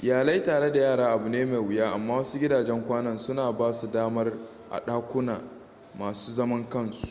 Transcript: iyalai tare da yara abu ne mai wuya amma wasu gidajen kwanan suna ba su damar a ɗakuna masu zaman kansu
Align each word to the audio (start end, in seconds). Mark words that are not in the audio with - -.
iyalai 0.00 0.42
tare 0.42 0.72
da 0.72 0.78
yara 0.80 1.08
abu 1.08 1.28
ne 1.28 1.44
mai 1.44 1.58
wuya 1.58 1.90
amma 1.92 2.16
wasu 2.16 2.38
gidajen 2.38 2.84
kwanan 2.84 3.18
suna 3.18 3.52
ba 3.52 3.72
su 3.72 3.90
damar 3.90 4.32
a 4.70 4.80
ɗakuna 4.86 5.42
masu 5.98 6.32
zaman 6.32 6.68
kansu 6.68 7.08